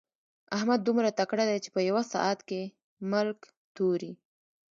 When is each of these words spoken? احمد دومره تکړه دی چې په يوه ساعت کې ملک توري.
احمد 0.57 0.79
دومره 0.83 1.09
تکړه 1.19 1.43
دی 1.49 1.57
چې 1.63 1.69
په 1.75 1.81
يوه 1.89 2.03
ساعت 2.13 2.39
کې 2.49 2.61
ملک 3.11 3.39
توري. 3.75 4.11